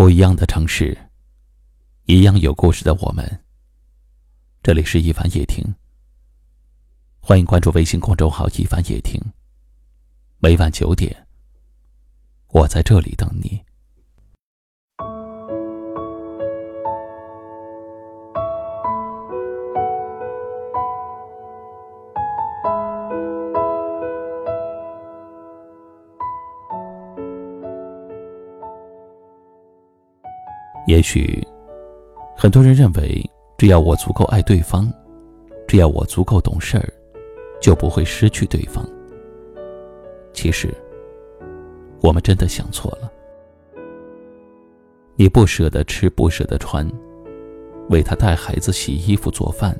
[0.00, 0.96] 不一样的城市，
[2.06, 3.44] 一样有故事的我们。
[4.62, 5.62] 这里是一凡夜听，
[7.20, 9.20] 欢迎关注微信公众号“一凡夜听”。
[10.40, 11.26] 每晚九点，
[12.48, 13.62] 我在这里等你。
[30.90, 31.40] 也许，
[32.36, 33.24] 很多人认为，
[33.56, 34.92] 只要我足够爱对方，
[35.68, 36.92] 只要我足够懂事儿，
[37.60, 38.84] 就不会失去对方。
[40.32, 40.74] 其实，
[42.02, 43.08] 我们真的想错了。
[45.14, 46.84] 你不舍得吃，不舍得穿，
[47.88, 49.78] 为他带孩子、洗衣服、做饭，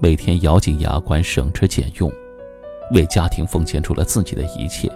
[0.00, 2.10] 每天咬紧牙关省吃俭用，
[2.92, 4.90] 为家庭奉献出了自己的一切，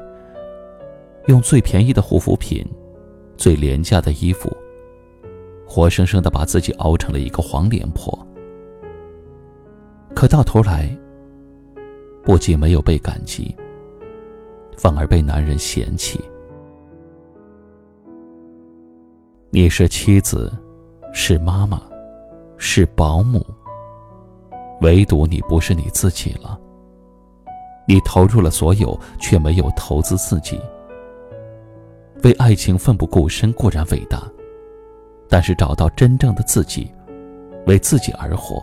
[1.27, 2.67] 用最便宜的护肤品，
[3.37, 4.53] 最廉价的衣服。
[5.75, 8.15] 活生生的把自己熬成了一个黄脸婆，
[10.15, 10.95] 可到头来，
[12.23, 13.57] 不仅没有被感激，
[14.77, 16.21] 反而被男人嫌弃。
[19.49, 20.53] 你是妻子，
[21.15, 21.81] 是妈妈，
[22.59, 23.43] 是保姆，
[24.83, 26.61] 唯独你不是你自己了。
[27.89, 30.61] 你投入了所有，却没有投资自己。
[32.25, 34.31] 为爱情奋不顾身固然伟大。
[35.33, 36.93] 但是找到真正的自己，
[37.67, 38.63] 为自己而活，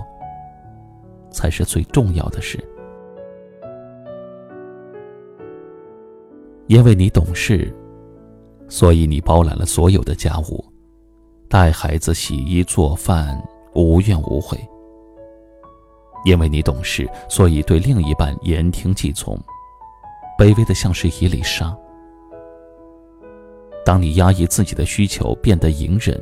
[1.31, 2.63] 才是最重要的事。
[6.67, 7.75] 因为你懂事，
[8.67, 10.63] 所以你包揽了所有的家务，
[11.49, 14.55] 带孩子、洗衣做饭，无怨无悔。
[16.23, 19.35] 因为你懂事，所以对另一半言听计从，
[20.37, 21.75] 卑微的像是一粒沙。
[23.83, 26.15] 当你压抑自己的需求，变得隐忍。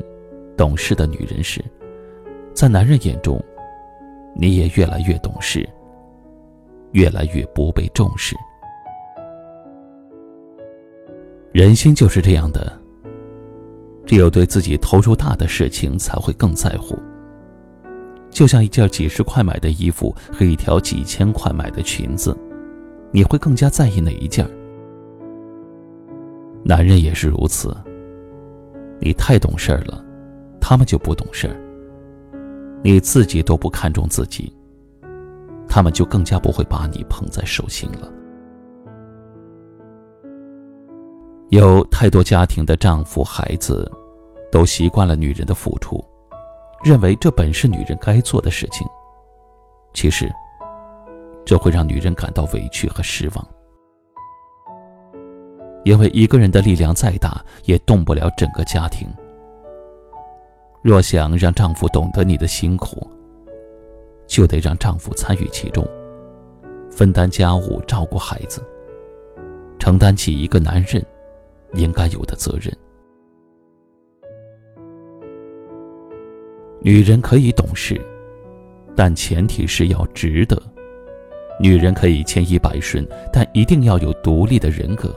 [0.57, 1.63] 懂事的女人时，
[2.53, 3.39] 在男人眼中，
[4.35, 5.67] 你也越来越懂事，
[6.93, 8.35] 越来越不被重视。
[11.53, 12.77] 人心就是这样的，
[14.05, 16.97] 只有对自己投入大的事情才会更在乎。
[18.29, 22.35] 就像一件几十块买的衣服和一条几千块买的裙子，
[23.11, 24.47] 你会更加在意哪一件？
[26.63, 27.75] 男人也是如此，
[28.99, 30.03] 你太懂事了。
[30.69, 31.47] 他们就不懂事，
[32.83, 34.53] 你自己都不看重自己，
[35.65, 38.11] 他们就更加不会把你捧在手心了。
[41.51, 43.89] 有太多家庭的丈夫、孩子，
[44.51, 46.03] 都习惯了女人的付出，
[46.83, 48.85] 认为这本是女人该做的事情。
[49.93, 50.29] 其实，
[51.45, 53.47] 这会让女人感到委屈和失望，
[55.85, 59.07] 因为一个人的力量再大，也动不了整个家庭。
[60.81, 63.05] 若想让丈夫懂得你的辛苦，
[64.25, 65.85] 就得让丈夫参与其中，
[66.89, 68.61] 分担家务、照顾孩子，
[69.79, 71.03] 承担起一个男人
[71.73, 72.73] 应该有的责任。
[76.79, 77.99] 女人可以懂事，
[78.95, 80.55] 但前提是要值得；
[81.59, 85.13] 女人可以千依百顺，但一定要有独立的人格。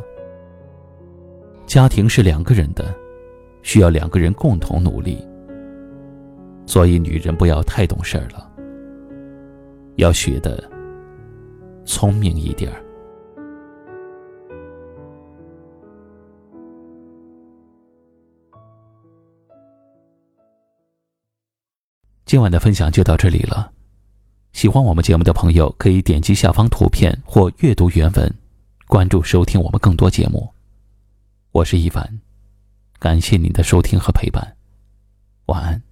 [1.67, 2.93] 家庭是两个人的，
[3.63, 5.25] 需要两个人共同努力。
[6.67, 8.51] 所以，女人不要太懂事儿了，
[9.97, 10.63] 要学的
[11.85, 12.81] 聪明一点儿。
[22.25, 23.73] 今晚的分享就到这里了，
[24.53, 28.33] 喜欢我们节目的朋友可以点击下方图片或阅读原文，
[28.87, 30.49] 关注收听我们更多节目。
[31.51, 32.21] 我是一凡，
[33.01, 34.57] 感谢您的收听和陪伴，
[35.47, 35.90] 晚安。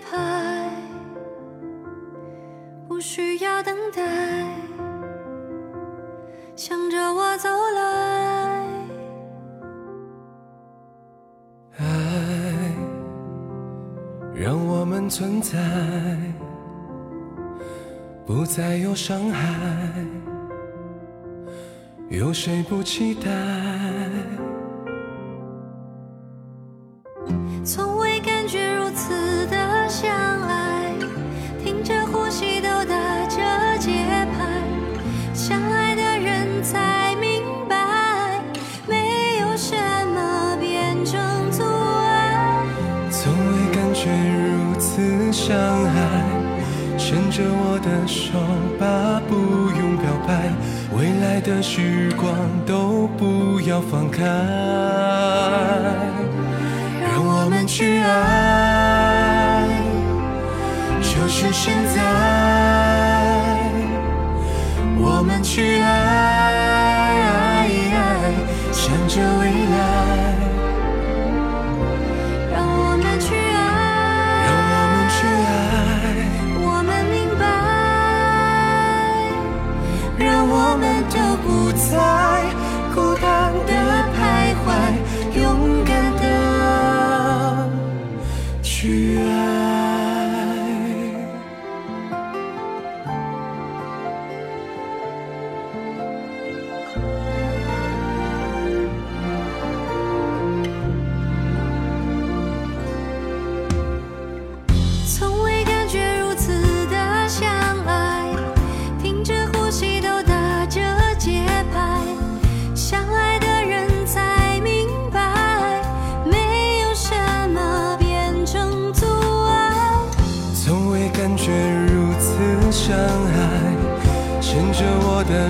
[0.00, 0.70] 排，
[2.88, 4.02] 不需要等待，
[6.54, 8.66] 向着我走来。
[11.78, 12.74] 爱
[14.34, 15.58] 让我们存在，
[18.24, 20.04] 不再有伤害，
[22.08, 23.30] 有谁不期待？
[48.36, 48.42] 说
[48.78, 49.34] 吧，不
[49.78, 50.52] 用表白，
[50.94, 52.30] 未来的时光
[52.66, 54.24] 都不要放开，
[57.02, 59.66] 让我们去爱。
[61.00, 62.02] 就是现在，
[64.98, 66.25] 我们去爱。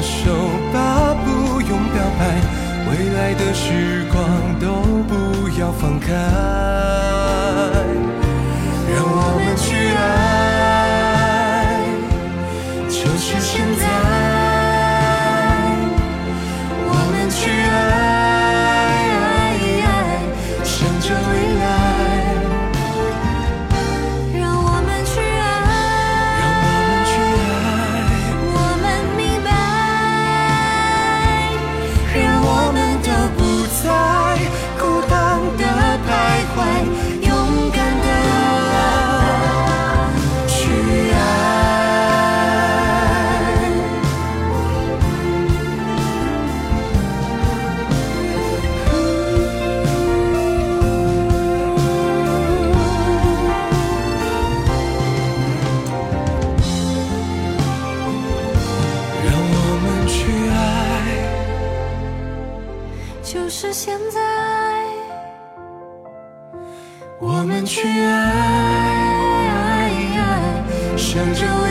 [0.06, 0.32] 手
[0.72, 2.40] 吧不用表白
[2.88, 6.95] 未来的时光都不要放开。
[63.78, 64.18] 现在，
[67.20, 68.32] 我们去爱，
[69.44, 71.65] 爱爱爱，向着。